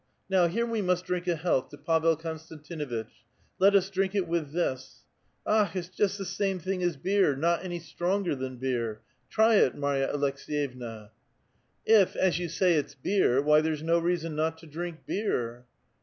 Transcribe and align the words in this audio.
"Now, 0.31 0.47
here 0.47 0.65
we 0.65 0.81
must 0.81 1.05
drink 1.05 1.27
a 1.27 1.35
health 1.35 1.69
to 1.69 1.77
Pavel 1.77 2.15
Konstan 2.17 2.63
tinuitch. 2.63 3.05
Let 3.59 3.75
us 3.75 3.87
drink 3.91 4.15
it 4.15 4.27
with 4.27 4.51
this. 4.51 5.03
Ale— 5.47 5.69
it's 5.75 5.89
just 5.89 6.17
the 6.17 6.25
same 6.25 6.57
thing 6.57 6.81
as 6.81 6.97
beer, 6.97 7.35
not 7.35 7.63
any 7.63 7.77
stronger 7.77 8.35
than 8.35 8.57
beer. 8.57 9.01
Try 9.29 9.57
it, 9.57 9.75
Marya 9.75 10.11
Aleks^*yevna." 10.11 11.11
"If, 11.85 12.15
as 12.15 12.39
you 12.39 12.49
say, 12.49 12.77
it's 12.77 12.95
beer, 12.95 13.43
why, 13.43 13.61
there's 13.61 13.83
no 13.83 13.99
reason 13.99 14.35
not 14.35 14.57
to 14.57 14.65
drink 14.65 15.05
beer." 15.05 15.67